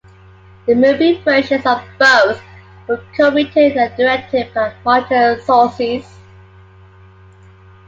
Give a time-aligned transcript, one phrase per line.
[0.65, 2.41] The movie versions of both
[2.87, 6.07] were co-written and directed by Martin Scorsese.